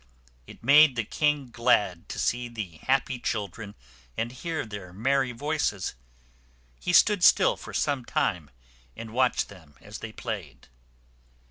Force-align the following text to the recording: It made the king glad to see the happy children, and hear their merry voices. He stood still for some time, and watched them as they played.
It 0.47 0.63
made 0.63 0.95
the 0.95 1.03
king 1.03 1.51
glad 1.51 2.09
to 2.09 2.17
see 2.17 2.47
the 2.49 2.77
happy 2.81 3.19
children, 3.19 3.75
and 4.17 4.31
hear 4.31 4.65
their 4.65 4.91
merry 4.91 5.31
voices. 5.31 5.93
He 6.79 6.91
stood 6.91 7.23
still 7.23 7.55
for 7.55 7.71
some 7.75 8.03
time, 8.03 8.49
and 8.97 9.13
watched 9.13 9.49
them 9.49 9.75
as 9.79 9.99
they 9.99 10.11
played. 10.11 10.69